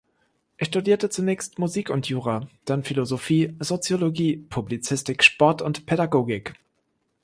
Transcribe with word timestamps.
Er 0.57 0.65
studierte 0.65 1.11
zunächst 1.11 1.59
Musik 1.59 1.91
und 1.91 2.07
Jura, 2.07 2.49
dann 2.65 2.83
Philosophie, 2.83 3.55
Soziologie, 3.59 4.37
Publizistik, 4.37 5.23
Sport 5.23 5.61
und 5.61 5.85
Pädagogik. 5.85 6.55